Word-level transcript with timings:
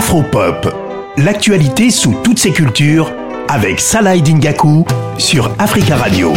Afropop, 0.00 0.66
l'actualité 1.18 1.90
sous 1.90 2.14
toutes 2.24 2.38
ses 2.38 2.52
cultures 2.52 3.12
avec 3.48 3.80
Salah 3.80 4.18
Dingaku 4.18 4.86
sur 5.18 5.54
Africa 5.58 5.94
Radio. 5.94 6.32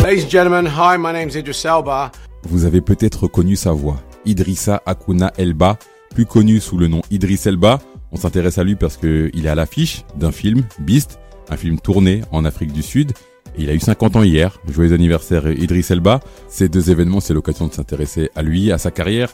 Ladies 0.00 0.26
and 0.26 0.30
gentlemen, 0.30 0.66
hi, 0.66 0.96
my 0.96 1.12
name 1.12 1.28
is 1.28 1.36
Idris 1.36 1.64
Elba. 1.64 2.12
Vous 2.44 2.64
avez 2.64 2.80
peut-être 2.80 3.24
reconnu 3.24 3.56
sa 3.56 3.72
voix, 3.72 3.96
Idrissa 4.26 4.80
Akuna 4.86 5.32
Elba, 5.38 5.76
plus 6.14 6.24
connu 6.24 6.60
sous 6.60 6.78
le 6.78 6.86
nom 6.86 7.02
Idris 7.10 7.40
Elba. 7.46 7.80
On 8.12 8.16
s'intéresse 8.16 8.58
à 8.58 8.62
lui 8.62 8.76
parce 8.76 8.96
qu'il 8.96 9.44
est 9.44 9.48
à 9.48 9.56
l'affiche 9.56 10.04
d'un 10.14 10.30
film, 10.30 10.62
Beast, 10.78 11.18
un 11.50 11.56
film 11.56 11.80
tourné 11.80 12.20
en 12.30 12.44
Afrique 12.44 12.72
du 12.72 12.84
Sud. 12.84 13.10
Il 13.58 13.70
a 13.70 13.74
eu 13.74 13.80
50 13.80 14.14
ans 14.14 14.22
hier. 14.22 14.60
Joyeux 14.68 14.94
anniversaire 14.94 15.50
Idris 15.50 15.86
Elba. 15.90 16.20
Ces 16.48 16.68
deux 16.68 16.92
événements, 16.92 17.18
c'est 17.18 17.34
l'occasion 17.34 17.66
de 17.66 17.72
s'intéresser 17.72 18.30
à 18.36 18.42
lui, 18.42 18.70
à 18.70 18.78
sa 18.78 18.92
carrière. 18.92 19.30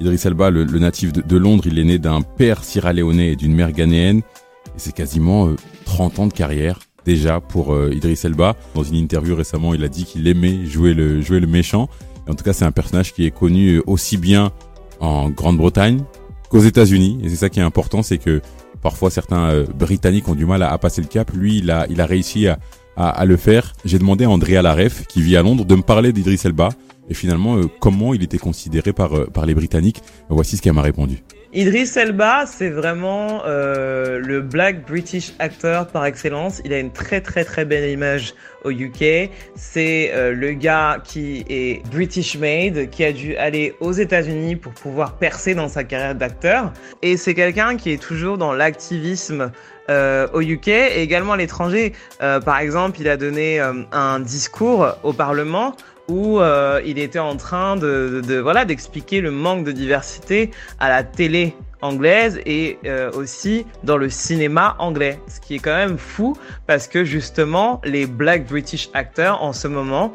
Idriss 0.00 0.24
Elba, 0.24 0.50
le, 0.50 0.64
natif 0.64 1.12
de, 1.12 1.36
Londres, 1.36 1.64
il 1.66 1.78
est 1.78 1.84
né 1.84 1.98
d'un 1.98 2.22
père 2.22 2.64
sierra-léonais 2.64 3.32
et 3.32 3.36
d'une 3.36 3.54
mère 3.54 3.72
ghanéenne. 3.72 4.18
Et 4.18 4.78
c'est 4.78 4.94
quasiment 4.94 5.50
30 5.84 6.18
euh, 6.18 6.22
ans 6.22 6.26
de 6.26 6.32
carrière 6.32 6.78
déjà 7.04 7.40
pour 7.40 7.74
euh, 7.74 7.92
Idriss 7.92 8.24
Elba. 8.24 8.56
Dans 8.74 8.82
une 8.82 8.96
interview 8.96 9.36
récemment, 9.36 9.74
il 9.74 9.84
a 9.84 9.88
dit 9.88 10.04
qu'il 10.04 10.26
aimait 10.26 10.64
jouer 10.64 10.94
le, 10.94 11.20
jouer 11.20 11.38
le 11.38 11.46
méchant. 11.46 11.88
en 12.28 12.34
tout 12.34 12.44
cas, 12.44 12.54
c'est 12.54 12.64
un 12.64 12.72
personnage 12.72 13.12
qui 13.12 13.26
est 13.26 13.30
connu 13.30 13.82
aussi 13.86 14.16
bien 14.16 14.52
en 15.00 15.28
Grande-Bretagne 15.28 16.02
qu'aux 16.48 16.60
États-Unis. 16.60 17.18
Et 17.22 17.28
c'est 17.28 17.36
ça 17.36 17.50
qui 17.50 17.60
est 17.60 17.64
important, 17.64 18.02
c'est 18.02 18.18
que 18.18 18.40
parfois 18.80 19.10
certains 19.10 19.50
euh, 19.50 19.66
Britanniques 19.74 20.28
ont 20.28 20.34
du 20.34 20.46
mal 20.46 20.62
à, 20.62 20.76
passer 20.78 21.02
le 21.02 21.08
cap. 21.08 21.30
Lui, 21.34 21.58
il 21.58 21.70
a, 21.70 21.86
il 21.90 22.00
a 22.00 22.06
réussi 22.06 22.48
à, 22.48 22.58
à, 22.96 23.24
le 23.24 23.36
faire. 23.36 23.72
J'ai 23.84 23.98
demandé 23.98 24.24
à 24.24 24.30
Andrea 24.30 24.62
Laref, 24.62 25.06
qui 25.06 25.22
vit 25.22 25.36
à 25.36 25.42
Londres, 25.42 25.64
de 25.64 25.74
me 25.74 25.82
parler 25.82 26.12
d'Idriss 26.12 26.44
Elba 26.44 26.70
et 27.08 27.14
finalement 27.14 27.56
euh, 27.56 27.64
comment 27.80 28.14
il 28.14 28.22
était 28.22 28.38
considéré 28.38 28.92
par, 28.92 29.16
euh, 29.16 29.26
par 29.26 29.46
les 29.46 29.54
Britanniques? 29.54 30.02
Voici 30.28 30.56
ce 30.56 30.62
qu'elle 30.62 30.74
m'a 30.74 30.82
répondu. 30.82 31.22
Idris 31.52 31.90
Elba, 31.96 32.44
c'est 32.46 32.68
vraiment 32.68 33.42
euh, 33.44 34.20
le 34.20 34.40
black 34.40 34.86
British 34.86 35.32
actor 35.40 35.88
par 35.88 36.04
excellence. 36.04 36.62
Il 36.64 36.72
a 36.72 36.78
une 36.78 36.92
très 36.92 37.20
très 37.20 37.44
très 37.44 37.64
belle 37.64 37.90
image 37.90 38.34
au 38.64 38.70
UK. 38.70 39.30
C'est 39.56 40.12
le 40.14 40.52
gars 40.52 40.98
qui 41.02 41.44
est 41.48 41.84
British 41.88 42.36
made, 42.36 42.88
qui 42.90 43.02
a 43.04 43.12
dû 43.12 43.34
aller 43.36 43.74
aux 43.80 43.90
États-Unis 43.90 44.54
pour 44.54 44.72
pouvoir 44.74 45.14
percer 45.14 45.54
dans 45.54 45.68
sa 45.68 45.82
carrière 45.82 46.14
d'acteur. 46.14 46.72
Et 47.02 47.16
c'est 47.16 47.34
quelqu'un 47.34 47.76
qui 47.76 47.90
est 47.90 48.00
toujours 48.00 48.38
dans 48.38 48.52
l'activisme 48.52 49.50
au 49.88 50.40
UK 50.40 50.68
et 50.68 51.02
également 51.02 51.32
à 51.32 51.36
l'étranger. 51.36 51.94
par 52.20 52.58
exemple, 52.58 53.00
il 53.00 53.08
a 53.08 53.16
donné 53.16 53.58
un 53.58 54.20
discours 54.20 54.94
au 55.02 55.12
Parlement 55.12 55.74
où 56.10 56.40
euh, 56.40 56.82
il 56.84 56.98
était 56.98 57.20
en 57.20 57.36
train 57.36 57.76
de, 57.76 58.38
voilà 58.42 58.64
d'expliquer 58.64 59.20
le 59.20 59.30
manque 59.30 59.64
de 59.64 59.72
diversité 59.72 60.50
à 60.80 60.88
la 60.88 61.04
télé 61.04 61.54
anglaise 61.80 62.40
et 62.44 62.78
euh, 62.84 63.10
aussi 63.12 63.64
dans 63.84 63.96
le 63.96 64.10
cinéma 64.10 64.76
anglais. 64.78 65.18
Ce 65.28 65.40
qui 65.40 65.54
est 65.54 65.58
quand 65.60 65.76
même 65.76 65.96
fou 65.96 66.36
parce 66.66 66.88
que 66.88 67.04
justement 67.04 67.80
les 67.84 68.06
Black 68.06 68.46
British 68.46 68.90
actors 68.92 69.42
en 69.42 69.52
ce 69.52 69.68
moment 69.68 70.12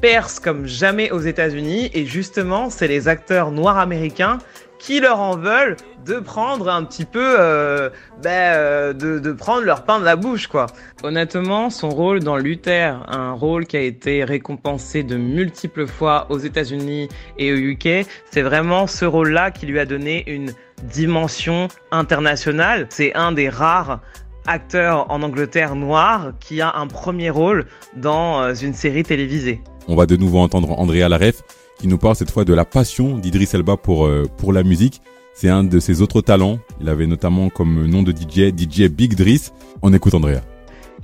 percent 0.00 0.40
comme 0.42 0.66
jamais 0.66 1.10
aux 1.10 1.20
États-Unis 1.20 1.90
et 1.92 2.06
justement 2.06 2.70
c'est 2.70 2.88
les 2.88 3.06
acteurs 3.06 3.50
noirs 3.50 3.78
américains 3.78 4.38
qui 4.78 5.00
leur 5.00 5.20
en 5.20 5.36
veulent 5.36 5.76
de 6.06 6.20
prendre 6.20 6.68
un 6.68 6.84
petit 6.84 7.04
peu, 7.04 7.36
euh, 7.38 7.90
ben, 8.22 8.30
euh, 8.30 8.92
de, 8.92 9.18
de, 9.18 9.32
prendre 9.32 9.62
leur 9.62 9.84
pain 9.84 10.00
de 10.00 10.04
la 10.04 10.16
bouche, 10.16 10.46
quoi. 10.46 10.66
Honnêtement, 11.02 11.70
son 11.70 11.90
rôle 11.90 12.20
dans 12.20 12.36
Luther, 12.36 13.04
un 13.08 13.32
rôle 13.32 13.66
qui 13.66 13.76
a 13.76 13.82
été 13.82 14.24
récompensé 14.24 15.02
de 15.02 15.16
multiples 15.16 15.86
fois 15.86 16.26
aux 16.30 16.38
États-Unis 16.38 17.08
et 17.36 17.52
au 17.52 17.56
UK, 17.56 18.06
c'est 18.30 18.42
vraiment 18.42 18.86
ce 18.86 19.04
rôle-là 19.04 19.50
qui 19.50 19.66
lui 19.66 19.78
a 19.78 19.84
donné 19.84 20.24
une 20.30 20.52
dimension 20.84 21.68
internationale. 21.90 22.86
C'est 22.90 23.14
un 23.14 23.32
des 23.32 23.48
rares 23.48 24.00
acteurs 24.46 25.10
en 25.10 25.22
Angleterre 25.22 25.74
noir 25.74 26.32
qui 26.40 26.60
a 26.60 26.74
un 26.74 26.86
premier 26.86 27.30
rôle 27.30 27.66
dans 27.96 28.40
euh, 28.40 28.54
une 28.54 28.74
série 28.74 29.02
télévisée. 29.02 29.60
On 29.86 29.96
va 29.96 30.06
de 30.06 30.16
nouveau 30.16 30.38
entendre 30.38 30.78
Andrea 30.78 31.08
Laref 31.08 31.42
qui 31.78 31.88
nous 31.88 31.98
parle 31.98 32.16
cette 32.16 32.30
fois 32.30 32.44
de 32.44 32.52
la 32.52 32.64
passion 32.64 33.16
d'Idriss 33.16 33.54
Elba 33.54 33.76
pour, 33.76 34.06
euh, 34.06 34.24
pour 34.36 34.52
la 34.52 34.62
musique. 34.62 35.00
C'est 35.34 35.48
un 35.48 35.62
de 35.62 35.78
ses 35.78 36.02
autres 36.02 36.20
talents. 36.20 36.58
Il 36.80 36.88
avait 36.88 37.06
notamment 37.06 37.48
comme 37.48 37.86
nom 37.86 38.02
de 38.02 38.12
DJ 38.12 38.52
DJ 38.56 38.88
Big 38.88 39.14
Driss. 39.14 39.52
On 39.82 39.92
écoute 39.92 40.14
Andrea. 40.14 40.40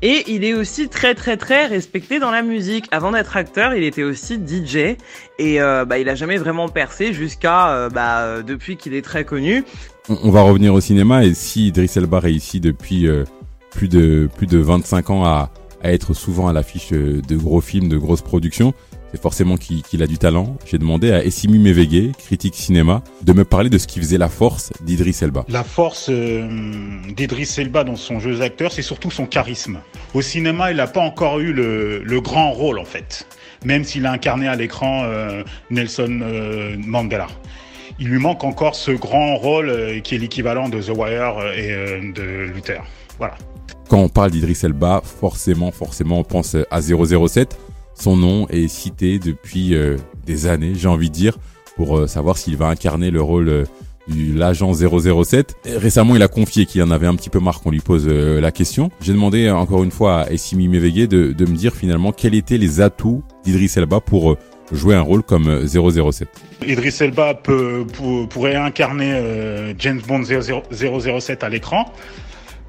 Et 0.03 0.25
il 0.27 0.45
est 0.45 0.55
aussi 0.55 0.89
très 0.89 1.15
très 1.15 1.37
très 1.37 1.67
respecté 1.67 2.19
dans 2.19 2.33
la 2.33 2.43
musique. 2.43 2.87
Avant 2.91 3.13
d'être 3.13 3.37
acteur, 3.37 3.75
il 3.75 3.85
était 3.85 4.03
aussi 4.03 4.35
DJ 4.35 4.97
et 5.39 5.63
euh, 5.63 5.85
bah, 5.85 5.99
il 5.99 6.09
a 6.09 6.17
jamais 6.17 6.37
vraiment 6.37 6.69
percé 6.69 7.13
jusqu'à 7.13 7.71
euh, 7.71 7.89
bah, 7.89 8.43
depuis 8.43 8.77
qu'il 8.77 8.95
est 8.95 9.03
très 9.03 9.25
connu. 9.25 9.65
On, 10.09 10.31
va 10.33 10.43
revenir 10.43 10.75
au 10.75 10.81
cinéma 10.81 11.25
et 11.25 11.33
si 11.33 11.69
Idriss 11.69 11.97
Elba 11.97 12.19
réussit 12.19 12.63
depuis 12.63 13.07
plus 13.71 13.89
de 13.89 14.29
plus 14.37 14.49
de 14.49 14.59
25 14.59 15.11
ans 15.11 15.25
à, 15.25 15.51
à 15.83 15.93
être 15.93 16.13
souvent 16.13 16.49
à 16.49 16.53
l'affiche 16.53 16.91
de 16.91 17.37
gros 17.37 17.61
films, 17.61 17.89
de 17.89 17.97
grosses 17.97 18.21
productions, 18.21 18.75
c'est 19.15 19.23
forcément 19.23 19.57
qu'il 19.57 20.03
a 20.03 20.09
du 20.09 20.19
talent. 20.19 20.57
J'ai 20.67 20.77
demandé 20.77 21.13
à 21.13 21.25
Essimi 21.25 21.61
Mevege, 21.61 22.11
critique 22.19 22.57
cinéma, 22.57 23.01
de 23.23 23.33
me 23.33 23.45
parler 23.45 23.71
de 23.71 23.79
ce 23.79 23.87
qui 23.87 24.01
faisait 24.01 24.19
la 24.19 24.29
force 24.29 24.73
d'Idriss 24.83 25.23
Elba. 25.23 25.45
La 25.49 25.63
force 25.63 26.09
euh, 26.11 26.49
d'Idriss 27.15 27.57
Elba 27.59 27.85
dans 27.85 27.95
son 27.95 28.19
jeu 28.19 28.37
d'acteur, 28.37 28.73
c'est 28.73 28.83
surtout 28.83 29.13
son 29.13 29.27
charisme. 29.27 29.79
Au 30.15 30.21
cinéma, 30.21 30.73
il 30.73 30.79
n'a 30.79 30.89
pas 30.89 31.01
encore 31.01 31.39
eu 31.39 31.53
le, 31.53 32.21
grand 32.21 32.51
rôle 32.51 32.81
en 32.81 32.85
fait, 32.85 33.29
même 33.65 33.85
s'il 33.85 34.05
a 34.07 34.11
incarné 34.11 34.49
à 34.49 34.57
l'écran 34.57 35.05
euh, 35.05 35.45
Nelson 35.71 36.21
euh, 36.21 36.75
Mandela. 36.77 37.29
Il 38.01 38.09
lui 38.09 38.19
manque 38.19 38.43
encore 38.43 38.75
ce 38.75 38.91
grand 38.91 39.37
rôle 39.37 40.01
qui 40.03 40.17
est 40.17 40.19
l'équivalent 40.19 40.69
de 40.69 40.81
The 40.83 40.89
Wire 40.89 41.37
et 41.57 42.01
de 42.13 42.51
Luther. 42.53 42.83
Voilà. 43.19 43.37
Quand 43.89 44.01
on 44.01 44.09
parle 44.09 44.33
d'Idriss 44.33 44.65
Elba, 44.65 45.03
forcément, 45.05 45.71
forcément, 45.71 46.19
on 46.19 46.25
pense 46.25 46.57
à 46.73 46.81
007. 46.83 47.57
Son 47.95 48.17
nom 48.17 48.49
est 48.49 48.69
cité 48.69 49.19
depuis 49.19 49.75
euh, 49.75 49.97
des 50.27 50.47
années, 50.47 50.73
j'ai 50.75 50.89
envie 50.89 51.11
de 51.11 51.15
dire, 51.15 51.39
pour 51.77 51.99
euh, 51.99 52.07
savoir 52.07 52.37
s'il 52.37 52.57
va 52.57 52.67
incarner 52.67 53.11
le 53.11 53.23
rôle 53.23 53.49
euh, 53.49 53.65
de 54.09 54.39
l'agent 54.39 54.73
007. 54.75 55.57
récemment, 55.77 56.17
il 56.17 56.23
a 56.23 56.29
confié 56.29 56.67
qu'il 56.67 56.83
en 56.83 56.91
avait 56.91 57.07
un 57.07 57.15
petit 57.15 57.31
peu 57.31 57.39
marre 57.39 57.61
qu'on 57.61 57.71
lui 57.71 57.81
pose 57.81 58.07
la 58.07 58.53
question. 58.53 58.91
J'ai 59.01 59.15
demandé 59.15 59.49
encore 59.49 59.83
une 59.83 59.91
fois 59.91 60.23
à 60.23 60.31
Essimi 60.31 60.69
Mevege 60.69 61.09
de, 61.09 61.45
me 61.47 61.57
dire 61.57 61.75
finalement 61.75 62.13
quels 62.13 62.35
étaient 62.35 62.59
les 62.59 62.83
atouts 62.83 63.23
d'Idriss 63.45 63.79
Elba 63.79 64.01
pour 64.01 64.37
jouer 64.73 64.95
un 64.95 65.01
rôle 65.01 65.23
comme 65.23 65.67
007. 65.67 66.29
Idriss 66.67 67.01
Elba 67.01 67.33
peut, 67.33 67.87
pourrait 68.29 68.57
incarner 68.57 69.75
James 69.79 70.03
Bond 70.07 70.25
007 70.25 71.43
à 71.43 71.49
l'écran 71.49 71.91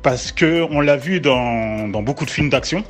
parce 0.05 0.31
que 0.31 0.61
on 0.69 0.81
l'a 0.81 0.97
vu 0.97 1.19
dans, 1.19 1.88
beaucoup 1.88 2.25
de 2.25 2.29
films 2.29 2.51
d'action 2.51 2.83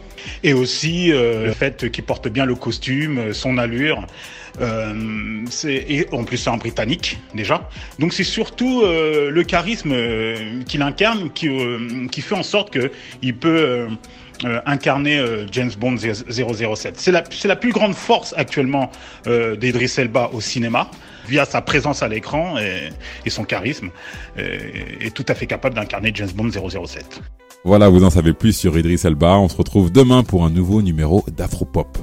et 0.44 0.52
aussi 0.52 1.14
euh, 1.14 1.46
le 1.46 1.54
fait 1.54 1.90
qu'il 1.90 2.04
porte 2.04 2.28
bien 2.28 2.46
le 2.46 2.56
costume, 2.56 3.32
son 3.32 3.58
allure. 3.58 4.06
Euh, 4.60 5.46
et 5.66 6.08
en 6.12 6.26
plus 6.26 6.36
c'est 6.36 6.50
un 6.50 6.58
britannique 6.58 7.18
déjà. 7.34 7.70
Donc 8.00 8.12
c'est 8.12 8.26
surtout 8.26 8.82
euh, 8.82 9.30
le 9.32 9.44
charisme 9.44 9.94
euh, 9.94 10.62
qu'il 10.64 10.82
incarne 10.82 11.32
qui, 11.32 11.48
euh, 11.48 12.08
qui 12.12 12.20
fait 12.20 12.36
en 12.36 12.44
sorte 12.44 12.70
que 12.70 12.92
il 13.22 13.38
peut 13.38 13.88
incarner 14.66 15.24
James 15.52 15.72
Bond 15.78 15.98
007. 15.98 17.00
C'est 17.00 17.48
la, 17.48 17.56
plus 17.56 17.72
grande 17.72 17.94
force 17.94 18.34
actuellement 18.38 18.92
d'Idris 19.26 19.94
Elba 19.98 20.30
au 20.34 20.42
cinéma 20.42 20.90
via 21.28 21.46
sa 21.46 21.62
présence 21.62 22.04
à 22.04 22.08
l'écran 22.08 22.56
et, 22.58 23.30
son 23.30 23.44
charisme, 23.44 23.90
est 24.38 25.14
tout 25.14 25.26
à 25.28 25.36
fait 25.36 25.48
capable 25.48 25.76
d'incarner 25.76 26.12
James 26.14 26.30
Bond 26.36 26.50
007. 26.50 27.22
Voilà, 27.64 27.90
vous 27.90 28.04
en 28.04 28.12
savez 28.12 28.34
plus 28.34 28.54
sur 28.54 28.78
Idriss 28.78 29.06
Elba. 29.06 29.38
On 29.38 29.50
se 29.50 29.58
retrouve 29.58 29.92
demain 29.92 30.24
pour 30.24 30.46
un 30.46 30.52
nouveau 30.52 30.84
numéro 30.84 31.26
d'Afropop. 31.36 31.98